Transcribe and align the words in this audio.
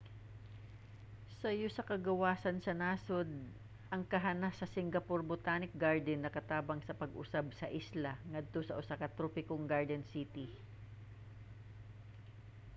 sayo 1.41 1.67
sa 1.71 1.87
kagawasan 1.91 2.57
sa 2.61 2.73
nasod 2.81 3.29
ang 3.93 4.03
kahanas 4.11 4.55
sa 4.57 4.71
singapore 4.75 5.23
botanic 5.31 5.69
garden 5.83 6.19
nakatabang 6.25 6.81
sa 6.83 6.97
pag-usab 7.01 7.45
sa 7.59 7.67
isla 7.81 8.13
ngadto 8.31 8.59
sa 8.65 8.77
usa 8.81 8.95
ka 9.01 9.07
tropikong 9.17 9.65
garden 9.73 10.03
city 10.13 10.47